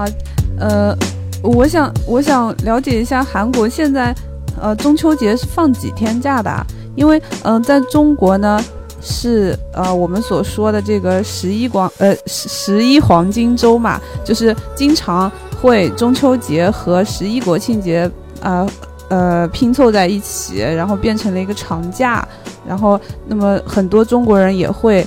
[0.00, 0.06] 啊，
[0.58, 0.96] 呃，
[1.42, 4.14] 我想我想了解一下韩国现在，
[4.60, 6.66] 呃，中秋节是放几天假的？
[6.96, 8.62] 因为嗯，在中国呢
[9.02, 15.30] 是呃我们所说的这个十一广呃十十一黄金周嘛，就是经常
[15.60, 18.10] 会中秋节和十一国庆节
[18.42, 18.66] 啊
[19.08, 22.26] 呃拼凑在一起，然后变成了一个长假，
[22.66, 25.06] 然后那么很多中国人也会。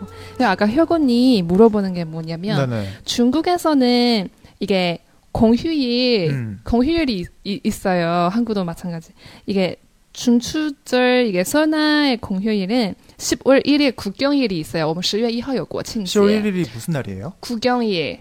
[0.40, 2.88] 아까 혁원이 물어보는 게 뭐냐면 네네.
[3.04, 4.28] 중국에서는
[4.60, 5.00] 이게
[5.32, 6.60] 공휴일, 음.
[6.64, 8.28] 공휴일이 이, 있어요.
[8.32, 9.12] 한국도 마찬가지.
[9.44, 9.76] 이게
[10.12, 14.88] 중추절 이게 설날 공휴일은 10월 1일 국경일이 있어요.
[14.88, 16.18] 我们 10월 1일有国庆节.
[16.18, 17.34] 10월 1일이 무슨 날이에요?
[17.40, 18.20] 국경일.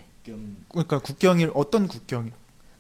[0.69, 2.33] 그러니까 국경일 어떤 국경일?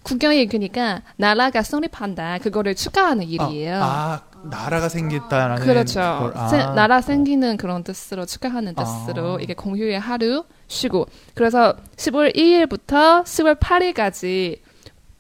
[0.03, 2.39] 국경일 그러니까 나라가 성립한다.
[2.39, 3.75] 그거를 축하하는 일이에요.
[3.81, 5.99] 아, 아 나라가 생겼다라는 그렇죠.
[6.35, 6.47] 아.
[6.47, 9.41] 세, 나라 생기는 그런 뜻으로 축하하는 뜻으로 아.
[9.41, 14.59] 이게 공휴일 하루 쉬고 그래서 10월 2일부터 10월 8일까지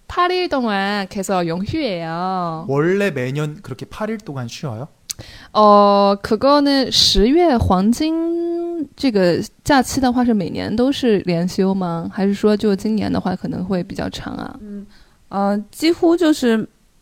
[0.07, 2.65] 8일 동안 계속 영휴예요.
[2.67, 4.87] 원래 매년 그렇게 8일 동안 쉬어요?
[5.53, 12.09] 어, 그거는 10月 黄金这个假期的话是每年都是连休吗？
[12.13, 14.53] 还是说就今年的话可能会比较长啊？
[14.61, 14.85] 嗯，
[15.29, 16.67] 呃，几乎就是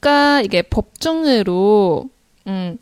[0.00, 2.08] 가 이게 법정으로
[2.46, 2.78] 음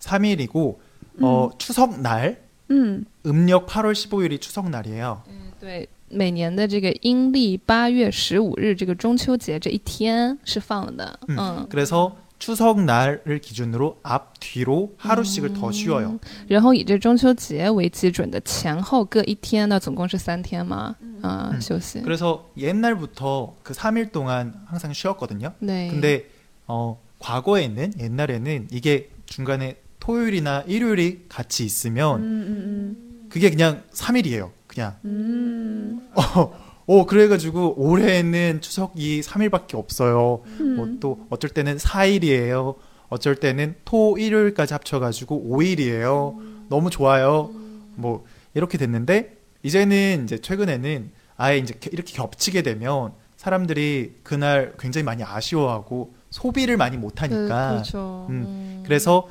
[0.00, 0.76] 3일이고
[1.20, 3.04] 어, 추석 날 음.
[3.26, 5.22] 음력 8월 15일이 추석 날이에요.
[5.60, 11.66] 对每年的这个阴历八月十五日这个中秋节这一天是放的 음.
[11.68, 16.18] 그래서 추석 날을 기준으로 앞 뒤로 하루씩을 더 쉬어요.
[16.48, 22.02] 然后以这中秋节为基准的前后各一天呢，总共是三天嘛，啊休息。
[22.02, 25.52] 그래서 옛날부터 그 3일 동안 항상 쉬었거든요.
[25.60, 25.88] 네.
[25.90, 26.26] 근데
[26.66, 33.27] 어 과거에는 옛날에는 이게 중간에 토요일이나 일요일이 같이 있으면 음, 음, 음.
[33.29, 34.51] 그게 그냥 3일이에요.
[34.67, 34.95] 그냥.
[35.05, 36.09] 음.
[36.15, 36.53] 어,
[36.87, 40.41] 어, 그래가지고 올해는 추석이 3일밖에 없어요.
[40.59, 40.75] 음.
[40.75, 42.75] 뭐또 어쩔 때는 4일이에요.
[43.09, 46.37] 어쩔 때는 토, 일요일까지 합쳐가지고 5일이에요.
[46.39, 46.65] 음.
[46.69, 47.51] 너무 좋아요.
[47.95, 55.23] 뭐 이렇게 됐는데 이제는 이제 최근에는 아예 이제 이렇게 겹치게 되면 사람들이 그날 굉장히 많이
[55.23, 57.69] 아쉬워하고 소비를 많이 못하니까.
[57.69, 58.27] 네, 그렇죠.
[58.29, 59.27] 음, 그래서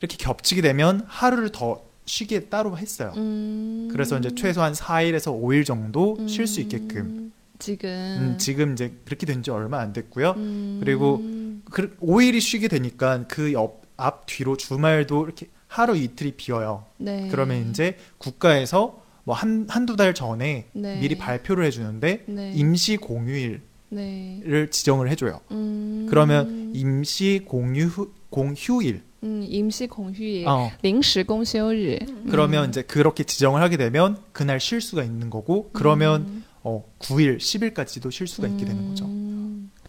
[0.00, 3.12] 이렇게 겹치게 되면 하루를 더 쉬게 따로 했어요.
[3.16, 3.88] 음...
[3.92, 6.26] 그래서 이제 최소한 4일에서 5일 정도 음...
[6.28, 7.32] 쉴수 있게끔.
[7.58, 7.88] 지금.
[7.90, 10.30] 음, 지금 이제 그렇게 된 지 얼마 안 됐고요.
[10.38, 10.80] 음.
[10.82, 11.22] 그리고
[11.70, 16.86] 그 5일이 쉬게 되니까 그 옆, 앞, 뒤로 주말도 이렇게 하루 이틀이 비어요.
[16.96, 17.28] 네.
[17.30, 20.98] 그러면 이제 국가에서 뭐 한, 한두 달 전에 네.
[21.00, 22.52] 미리 발표를 해 주는데 네.
[22.54, 23.60] 임시 공휴일을
[23.90, 24.66] 네.
[24.70, 25.40] 지정을 해 줘요.
[25.50, 26.06] 음.
[26.08, 30.69] 그러면 임시 공휴, 공휴일 음, 임시 공휴일, 어.
[30.81, 31.97] 临时公休日.
[32.29, 36.43] 그러면 이제 그렇게 지정을 하게 되면 그날 쉴 수가 있는 거고 그러면 음.
[36.63, 39.05] 어, 9일, 10일까지도 쉴 수가 있게 되는 거죠.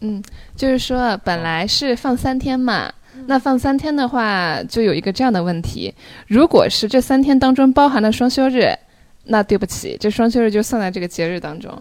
[0.01, 0.21] 嗯，
[0.55, 2.91] 就是说本来是放三天嘛，
[3.25, 5.93] 那放三天的话，就有一个这样的问题，
[6.27, 8.75] 如果是这三天当中包含了双休日，
[9.23, 11.71] 那对不起，这双休日就算在这个节日当中。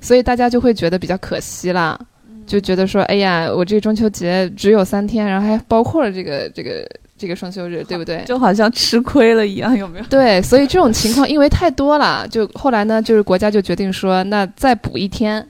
[0.00, 1.98] 所以大家就会觉得比较可惜啦。
[2.46, 6.88] 就觉得说，哎呀，我这个中秋节只有三天，然后还包括了这个这个
[7.21, 8.23] 这个双休日，对不对？
[8.25, 10.05] 就好像吃亏了一样，有没有？
[10.05, 15.47] 对，所以这种情况因为太多了，就后来呢，就是国家就决定说，那再补一天，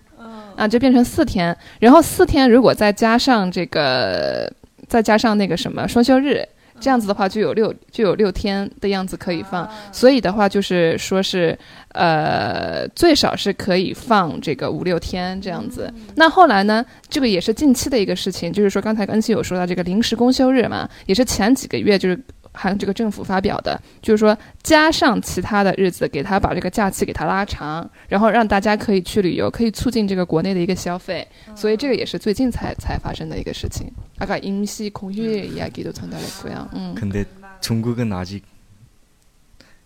[0.58, 1.56] 啊，就变成四天。
[1.80, 4.52] 然后四天如果再加上这个，
[4.90, 6.46] 再加上那个什么双休日。
[6.82, 11.58] 这样子的话就有六就有六天的样子可以放，所以的话就是说是，
[11.90, 15.94] 呃，最少是可以放这个五六天这样子。
[16.16, 22.20] 那后来呢，这个也是近期的一个事情，就是说刚才恩熙有说到这个临时公休日嘛，也是前几个月就是
[22.53, 31.27] 韩这个政府发表的，就是说加上其他的日子，给他把这个假期给他拉长，然后让大家可以去旅游，可以促进这个国内的一个消费。
[31.55, 33.93] 所以这个也是最近才才发生的一个事情。
[34.19, 36.71] 아까 임시 공휴일 이야기도 전달했고요.
[36.73, 36.95] 음.
[36.95, 37.27] 근데
[37.61, 38.43] 중국은 아직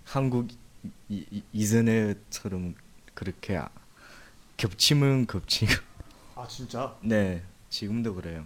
[0.05, 0.49] 한국
[1.09, 2.75] 이, 이전에처럼
[3.15, 3.61] 그렇게
[4.57, 5.73] 겹치면 겹치고.
[6.37, 6.95] 아 진짜?
[7.03, 8.45] 네, 지금도 그래요.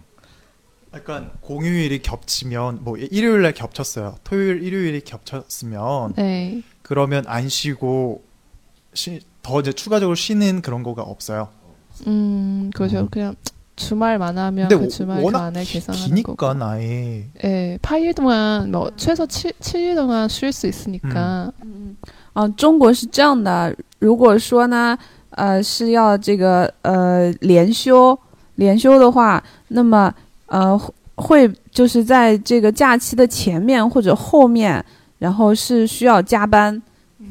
[0.93, 4.15] 약간 공휴일이 겹치면 뭐 일요일 날 겹쳤어요.
[4.23, 6.61] 토요일 일요일이 겹쳤으면 네.
[6.81, 8.23] 그러면 안 쉬고
[8.93, 11.49] 쉬, 더 이제 추가적으로 쉬는 그런 거가 없어요.
[12.07, 13.01] 음, 그렇죠.
[13.01, 13.07] 음.
[13.09, 13.35] 그냥
[13.75, 16.47] 주말만 하면 그 주말 안에 계산하는 거고.
[16.63, 17.27] 아예.
[17.43, 21.51] 예, 8일 동안 뭐 최소 7, 7일 동안 쉴 수 있으니까.
[21.63, 21.97] 음.
[22.33, 24.97] 啊，中国是这样的，如果说呢，
[25.31, 28.17] 呃，是要这个呃连休，
[28.55, 30.13] 连休的话，那么
[30.50, 30.78] 呃
[31.16, 34.84] 会就是在这个假期的前面或者后面，
[35.18, 36.74] 然后是需要加班，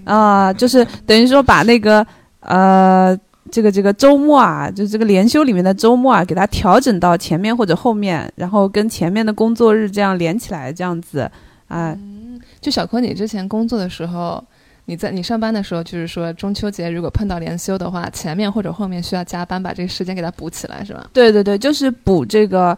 [0.03, 2.05] 啊、呃，就是等于说把那个
[2.41, 3.17] 呃
[3.51, 11.21] 这个这个周末啊，就这个连休里面的周末啊，给它调整到前面或者后面，然后跟前面的工作日这样连起来，这样子
[11.67, 11.95] 啊。
[11.97, 14.43] 嗯，就小坤，你之前工作的时候，
[14.85, 21.09] 你在你上班的时候，就是说中秋节如果碰到连休的话，前面或者后面需要加班，把这个时间给它补起来，是吧？
[21.11, 22.77] 对对对，就是补这个，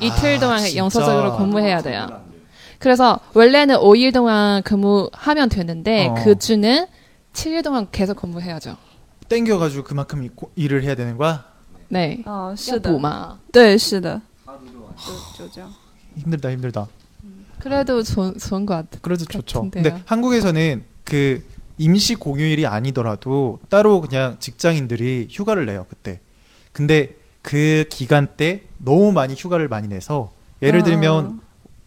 [0.00, 2.22] 이틀 동안 아, 영서적으로 근무해야 돼요.
[2.78, 6.14] 그래서 원래는 5일 동안 근무하면 되는데 어.
[6.24, 6.86] 그 주는
[7.34, 8.76] 7일 동안 계속 근무해야죠.
[9.28, 11.44] 땡겨가지고 그만큼 일을 해야 되는 거야?
[11.88, 12.22] 네.
[12.24, 14.20] 어, 是的.对,是的.
[15.36, 15.72] 就这样.
[16.16, 16.88] 힘들다, 힘들다.
[17.58, 18.98] 그래도 좋, 좋은 것 같아.
[19.02, 19.62] 그래도 좋죠.
[19.70, 19.82] 같은데요.
[19.82, 21.44] 근데 한국에서는 그
[21.78, 26.20] 임시 공휴일이 아니더라도 따로 그냥 직장인들이 휴가를 내요, 그때.
[26.72, 30.33] 근데 그 기간 때 너무 많이 휴가를 많이 내서
[30.63, 31.39] 예를 들면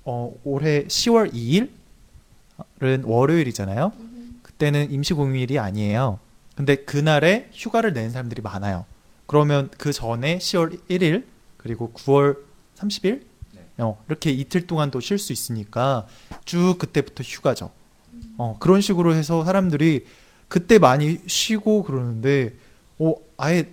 [0.05, 3.93] 어, 올해 10월 2일은 월요일이잖아요.
[4.43, 6.20] 그때는 임시공휴일이 아니에요.
[6.55, 8.84] 근데 그날에 휴가를 낸 사람들이 많아요.
[9.26, 11.25] 그러면 그 전에 10월 1일
[11.56, 12.38] 그리고 9월
[12.76, 13.22] 30일
[13.78, 16.06] 어, 이렇게 이틀 동안 또쉴수 있으니까
[16.44, 17.72] 쭉 그때부터 휴가죠.
[18.37, 20.06] 어, 그런 식으로 해서 사람들이
[20.46, 22.55] 그때 많이 쉬고 그러는데
[23.00, 23.72] 어, 아예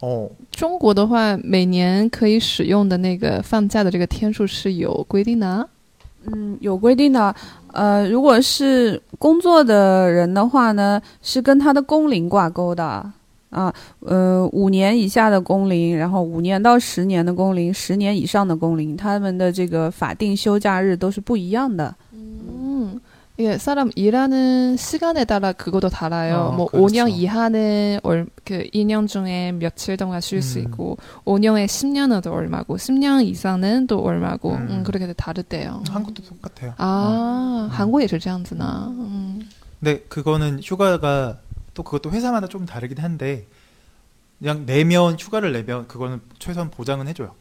[0.00, 5.68] 哦，中国的话，每年可以使用的那个放假的这个天数是有规定的。
[6.26, 7.34] 嗯，有规定的。
[7.72, 12.84] 呃，如果是工作的人的话呢，是跟他的工龄挂钩的
[13.50, 13.74] 啊。
[14.00, 21.94] 呃，五年以下的工龄，然后五年到十年的工龄，十年以上的工龄，他们的这个法定休假日都是不一样的。
[23.40, 26.36] 예, 사람 일하는 시간에 따라 그것도 달아요.
[26.36, 26.86] 어, 아, 뭐 그렇죠.
[26.86, 30.64] 5년 이하는 얼, 그 2년 중에 며칠 동안 쉴수 음.
[30.64, 34.66] 있고 5년에 10년은 또 얼마고 10년 이상은 또 얼마고 음.
[34.68, 35.84] 음, 그렇게 다르대요.
[35.88, 36.74] 한국도 똑같아요.
[36.78, 37.72] 아, 어.
[37.72, 38.88] 한국에 절제한드나.
[38.88, 39.48] 음.
[39.78, 41.38] 근데 그거는 휴가가
[41.74, 43.46] 또 그것도 회사마다 좀 다르긴 한데
[44.40, 47.36] 그냥 내면 휴가를 내면 그거는 최소한 보장은 해줘요.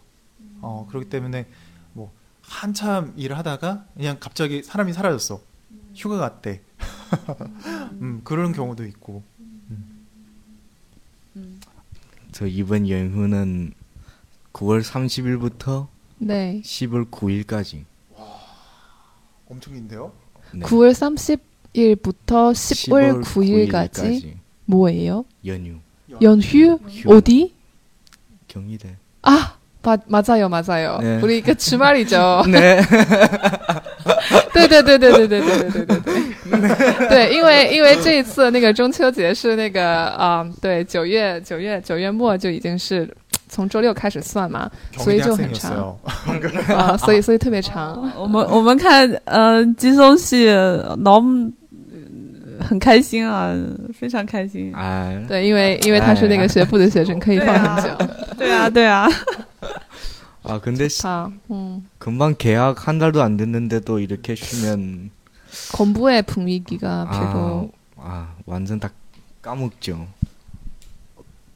[0.61, 1.47] 어 그렇기 때문에
[1.93, 2.11] 뭐
[2.43, 5.41] 한참 일을 하다가 그냥 갑자기 사람이 사라졌어.
[5.97, 6.61] 휴가 갔대.
[8.01, 9.23] 음, 그런 경우도 있고.
[11.35, 11.59] 음.
[12.31, 13.73] 저 이번 연휴는
[14.53, 15.87] 9월 30일부터
[16.19, 16.61] 네.
[16.63, 17.83] 10월 9일까지.
[18.15, 18.25] 와,
[19.49, 20.13] 엄청 긴데요?
[20.53, 20.59] 네.
[20.65, 21.41] 9월 30
[21.77, 24.33] 1일부터 10월 9일까지, 9일까지.
[24.65, 25.25] 뭐예요?
[25.45, 25.77] 연휴.
[26.21, 26.41] 연휴?
[26.41, 27.13] 휴.
[27.13, 27.53] 어디?
[28.47, 28.95] 경희대.
[29.21, 30.97] 아, 마, 맞아요, 맞아요.
[30.99, 31.21] 네.
[31.21, 32.43] 우리 그 주말이죠.
[32.51, 32.81] 네.
[34.53, 35.99] 对对对对对对对对对
[36.49, 43.07] 对，对因为因为这一次那个中秋节是那个啊、对九月九月九月末就已经是
[43.47, 45.97] 从周六开始算嘛，所以就很长
[46.75, 48.11] 啊，所以所以特别长。
[48.17, 50.49] 我们我们看呃金松系
[51.03, 51.21] 老
[52.59, 53.53] 很开心啊，
[53.97, 54.73] 非常开心。
[54.75, 57.89] 哎，对，因为因为他是那个学部的学生，可以放很久。
[58.37, 59.07] 对啊，对啊。
[60.46, 61.88] 아 근데 다, 음.
[61.98, 65.10] 금방 계약 한 달도 안 됐는데도 이렇게 쉬면
[65.72, 68.90] 건부의 분위기가 별로 아, 아 완전 다
[69.40, 70.08] 까먹죠.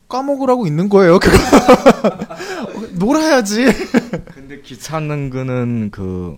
[0.09, 1.18] 까먹으라고 있는 거예요.
[1.18, 1.37] 그거
[2.95, 3.64] 놀아야지.
[4.33, 6.37] 근데 귀찮은 거는 그,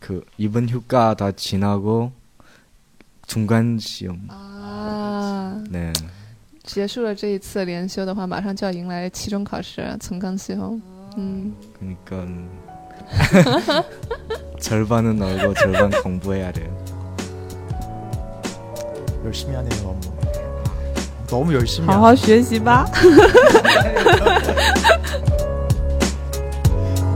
[0.00, 2.12] 그, 이번 휴가 다 지나고
[3.26, 4.26] 중간 시험.
[4.28, 5.64] 아.
[5.70, 5.92] 네.
[6.62, 10.82] 结束了这一次连休的话，马上就要迎来期中考试、存纲시험。
[11.18, 11.56] 음.
[11.78, 12.26] 그러니까
[14.60, 16.68] 절반은 놀고 절반 공부해야 돼요.
[19.24, 19.82] 열심히 하네요.
[19.82, 20.00] 너무,
[21.28, 21.86] 너무 열심히.
[21.88, 22.86] 好好学习吧.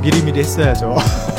[0.03, 0.97] 미리미리 했어야죠.